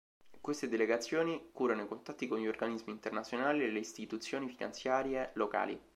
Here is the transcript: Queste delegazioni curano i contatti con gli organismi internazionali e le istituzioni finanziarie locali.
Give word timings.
Queste 0.41 0.67
delegazioni 0.67 1.51
curano 1.53 1.83
i 1.83 1.87
contatti 1.87 2.27
con 2.27 2.39
gli 2.39 2.47
organismi 2.47 2.91
internazionali 2.91 3.63
e 3.65 3.69
le 3.69 3.77
istituzioni 3.77 4.49
finanziarie 4.49 5.29
locali. 5.35 5.79